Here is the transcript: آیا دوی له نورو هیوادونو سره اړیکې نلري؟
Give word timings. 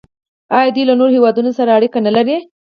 آیا 0.57 0.69
دوی 0.75 0.83
له 0.87 0.93
نورو 0.99 1.15
هیوادونو 1.15 1.51
سره 1.59 1.69
اړیکې 1.77 1.99
نلري؟ 2.07 2.37